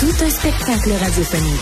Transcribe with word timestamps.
Tout 0.00 0.24
un 0.24 0.30
spectacle 0.30 0.92
radiophonique. 0.92 1.60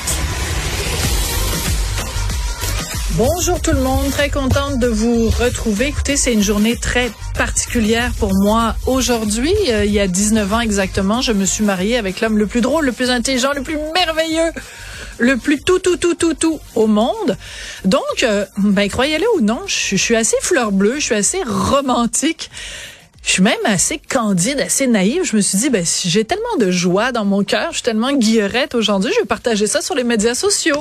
Bonjour 3.17 3.61
tout 3.61 3.73
le 3.73 3.81
monde, 3.81 4.09
très 4.13 4.31
contente 4.31 4.79
de 4.79 4.87
vous 4.87 5.29
retrouver. 5.29 5.89
Écoutez, 5.89 6.17
c'est 6.17 6.33
une 6.33 6.43
journée 6.45 6.77
très 6.77 7.11
particulière 7.37 8.13
pour 8.17 8.33
moi 8.33 8.77
aujourd'hui. 8.87 9.53
Euh, 9.71 9.85
il 9.85 9.91
y 9.91 9.99
a 9.99 10.07
19 10.07 10.53
ans 10.53 10.61
exactement, 10.61 11.21
je 11.21 11.33
me 11.33 11.45
suis 11.45 11.65
mariée 11.65 11.97
avec 11.97 12.21
l'homme 12.21 12.39
le 12.39 12.47
plus 12.47 12.61
drôle, 12.61 12.87
le 12.87 12.93
plus 12.93 13.11
intelligent, 13.11 13.53
le 13.55 13.63
plus 13.63 13.77
merveilleux, 13.93 14.53
le 15.19 15.37
plus 15.37 15.61
tout, 15.61 15.81
tout, 15.81 15.97
tout, 15.97 16.15
tout, 16.15 16.35
tout 16.35 16.61
au 16.77 16.87
monde. 16.87 17.37
Donc, 17.85 18.23
euh, 18.23 18.45
ben 18.59 18.89
croyez-le 18.89 19.27
ou 19.35 19.41
non, 19.41 19.63
je, 19.67 19.97
je 19.97 20.01
suis 20.01 20.15
assez 20.15 20.37
fleur 20.43 20.71
bleue, 20.71 21.01
je 21.01 21.07
suis 21.07 21.17
assez 21.17 21.43
romantique. 21.45 22.53
Je 23.29 23.35
suis 23.35 23.43
même 23.43 23.59
assez 23.67 23.99
candide, 23.99 24.59
assez 24.59 24.87
naïve. 24.87 25.23
Je 25.23 25.37
me 25.37 25.43
suis 25.43 25.59
dit, 25.59 25.69
ben, 25.69 25.85
si 25.85 26.09
j'ai 26.09 26.25
tellement 26.25 26.57
de 26.59 26.71
joie 26.71 27.13
dans 27.13 27.27
mon 27.27 27.45
cœur, 27.45 27.73
je 27.73 27.75
suis 27.75 27.83
tellement 27.83 28.15
guillerette 28.15 28.75
aujourd'hui, 28.75 29.13
je 29.15 29.21
vais 29.21 29.27
partager 29.27 29.67
ça 29.67 29.83
sur 29.83 29.95
les 29.95 30.03
médias 30.03 30.35
sociaux. 30.35 30.79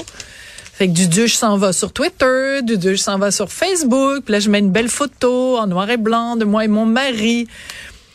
Fait 0.73 0.87
que 0.87 0.93
du 0.93 1.07
Dieu, 1.09 1.27
je 1.27 1.35
s'en 1.35 1.57
va 1.57 1.73
sur 1.73 1.91
Twitter, 1.91 2.61
du 2.63 2.77
Dieu, 2.77 2.93
je 2.93 3.01
s'en 3.01 3.17
va 3.17 3.31
sur 3.31 3.51
Facebook. 3.51 4.23
Puis 4.23 4.31
là, 4.31 4.39
je 4.39 4.49
mets 4.49 4.59
une 4.59 4.71
belle 4.71 4.87
photo 4.87 5.57
en 5.57 5.67
noir 5.67 5.89
et 5.89 5.97
blanc 5.97 6.37
de 6.37 6.45
moi 6.45 6.63
et 6.63 6.69
mon 6.69 6.85
mari. 6.85 7.49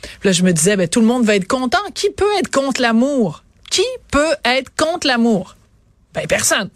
Puis 0.00 0.30
là, 0.30 0.32
je 0.32 0.42
me 0.44 0.52
disais, 0.54 0.76
ben, 0.76 0.88
tout 0.88 1.00
le 1.00 1.06
monde 1.06 1.24
va 1.24 1.36
être 1.36 1.46
content. 1.46 1.76
Qui 1.92 2.08
peut 2.08 2.32
être 2.38 2.50
contre 2.50 2.80
l'amour? 2.80 3.44
Qui 3.70 3.84
peut 4.10 4.34
être 4.46 4.74
contre 4.74 5.08
l'amour? 5.08 5.56
Ben, 6.14 6.26
personne. 6.26 6.70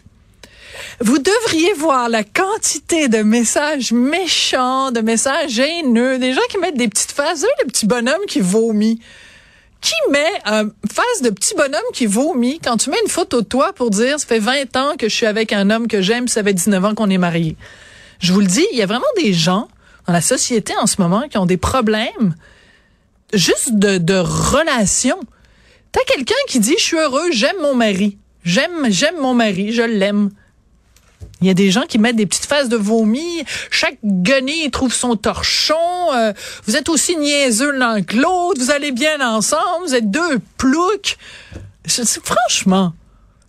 Vous 1.00 1.18
devriez 1.18 1.72
voir 1.74 2.08
la 2.08 2.24
quantité 2.24 3.08
de 3.08 3.18
messages 3.18 3.92
méchants, 3.92 4.92
de 4.92 5.00
messages 5.00 5.58
haineux, 5.58 6.18
des 6.18 6.32
gens 6.32 6.40
qui 6.48 6.58
mettent 6.58 6.76
des 6.76 6.88
petites 6.88 7.12
faces, 7.12 7.40
savez, 7.40 7.52
le 7.62 7.68
petit 7.68 7.86
bonhomme 7.86 8.26
qui 8.26 8.40
vomit. 8.40 9.00
Qui 9.80 9.94
met 10.10 10.32
un 10.46 10.64
face 10.90 11.22
de 11.22 11.30
petit 11.30 11.54
bonhomme 11.54 11.80
qui 11.92 12.06
vomit 12.06 12.58
quand 12.60 12.76
tu 12.78 12.90
mets 12.90 12.96
une 13.04 13.10
photo 13.10 13.42
de 13.42 13.46
toi 13.46 13.72
pour 13.72 13.90
dire 13.90 14.18
ça 14.18 14.26
fait 14.26 14.38
20 14.38 14.76
ans 14.76 14.96
que 14.98 15.08
je 15.08 15.14
suis 15.14 15.26
avec 15.26 15.52
un 15.52 15.70
homme 15.70 15.86
que 15.86 16.00
j'aime, 16.00 16.28
ça 16.28 16.42
fait 16.42 16.54
19 16.54 16.84
ans 16.84 16.94
qu'on 16.94 17.10
est 17.10 17.18
mariés. 17.18 17.56
Je 18.18 18.32
vous 18.32 18.40
le 18.40 18.46
dis, 18.46 18.66
il 18.72 18.78
y 18.78 18.82
a 18.82 18.86
vraiment 18.86 19.04
des 19.18 19.32
gens 19.32 19.68
dans 20.06 20.12
la 20.12 20.22
société 20.22 20.72
en 20.80 20.86
ce 20.86 21.00
moment 21.00 21.28
qui 21.28 21.38
ont 21.38 21.46
des 21.46 21.58
problèmes 21.58 22.34
juste 23.32 23.74
de, 23.74 23.98
de 23.98 24.14
relation. 24.14 25.18
T'as 25.92 26.04
quelqu'un 26.04 26.34
qui 26.48 26.58
dit 26.58 26.74
je 26.78 26.82
suis 26.82 26.98
heureux, 26.98 27.30
j'aime 27.30 27.56
mon 27.62 27.74
mari. 27.74 28.18
J'aime 28.44 28.90
j'aime 28.90 29.18
mon 29.20 29.34
mari, 29.34 29.72
je 29.72 29.82
l'aime. 29.82 30.30
Il 31.46 31.50
y 31.50 31.52
a 31.52 31.54
des 31.54 31.70
gens 31.70 31.84
qui 31.88 32.00
mettent 32.00 32.16
des 32.16 32.26
petites 32.26 32.46
faces 32.46 32.68
de 32.68 32.76
vomi. 32.76 33.44
Chaque 33.70 33.98
guenille 34.02 34.68
trouve 34.72 34.92
son 34.92 35.14
torchon. 35.14 35.76
Euh, 36.12 36.32
vous 36.66 36.74
êtes 36.74 36.88
aussi 36.88 37.16
niaiseux 37.16 37.70
l'un 37.70 38.02
que 38.02 38.16
l'autre. 38.16 38.60
Vous 38.60 38.72
allez 38.72 38.90
bien 38.90 39.20
ensemble. 39.20 39.86
Vous 39.86 39.94
êtes 39.94 40.10
deux 40.10 40.40
ploucs. 40.58 41.16
Franchement, 41.86 42.94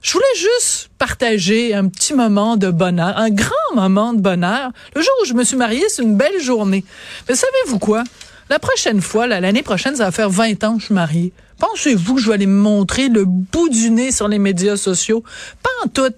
je 0.04 0.14
voulais 0.14 0.26
juste 0.36 0.92
partager 1.00 1.74
un 1.74 1.88
petit 1.88 2.14
moment 2.14 2.56
de 2.56 2.70
bonheur, 2.70 3.18
un 3.18 3.32
grand 3.32 3.74
moment 3.74 4.14
de 4.14 4.22
bonheur. 4.22 4.70
Le 4.94 5.02
jour 5.02 5.14
où 5.24 5.26
je 5.26 5.34
me 5.34 5.44
suis 5.44 5.58
mariée, 5.58 5.86
c'est 5.90 6.04
une 6.04 6.18
belle 6.18 6.40
journée. 6.40 6.86
Mais 7.28 7.34
savez-vous 7.34 7.80
quoi? 7.80 8.04
La 8.52 8.60
prochaine 8.60 9.02
fois, 9.02 9.26
l'année 9.26 9.64
prochaine, 9.64 9.96
ça 9.96 10.06
va 10.06 10.12
faire 10.12 10.30
20 10.30 10.64
ans 10.66 10.76
que 10.76 10.82
je 10.82 10.86
suis 10.86 10.94
mariée. 10.94 11.34
Pensez-vous 11.58 12.14
que 12.14 12.22
je 12.22 12.28
vais 12.28 12.36
aller 12.36 12.46
me 12.46 12.62
montrer 12.62 13.10
le 13.10 13.26
bout 13.26 13.70
du 13.70 13.90
nez 13.90 14.12
sur 14.12 14.28
les 14.28 14.38
médias 14.38 14.78
sociaux? 14.78 15.24
Pas 15.64 15.72
en 15.84 15.88
tout. 15.88 16.14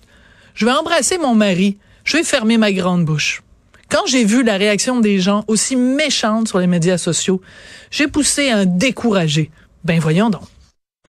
Je 0.56 0.66
vais 0.66 0.72
embrasser 0.72 1.18
mon 1.18 1.36
mari. 1.36 1.78
Je 2.04 2.18
vais 2.18 2.24
fermer 2.24 2.58
ma 2.58 2.72
grande 2.72 3.06
bouche. 3.06 3.44
Quand 3.90 4.06
j'ai 4.06 4.24
vu 4.24 4.44
la 4.44 4.58
réaction 4.58 5.00
des 5.00 5.20
gens 5.20 5.44
aussi 5.48 5.76
méchante 5.76 6.48
sur 6.48 6.60
les 6.60 6.68
médias 6.68 6.98
sociaux, 6.98 7.42
j'ai 7.90 8.08
poussé 8.08 8.52
un 8.52 8.66
découragé. 8.66 9.50
Ben 9.84 10.00
voyons 10.00 10.30
donc. 10.30 10.44